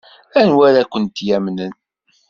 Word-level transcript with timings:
Anwa 0.39 0.63
ara 0.69 0.89
kent-yamnen? 0.91 1.73